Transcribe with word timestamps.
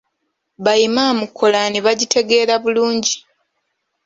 Bayimaamu 0.63 1.23
Kolaani 1.37 1.79
bagitegeera 1.85 2.53
bulungi. 2.63 3.15